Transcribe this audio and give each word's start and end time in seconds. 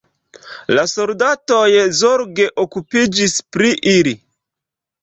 La 0.77 0.85
soldatoj 0.91 1.67
zorge 1.99 2.49
okupiĝis 2.67 3.39
pri 3.53 3.79
ili. 3.97 4.21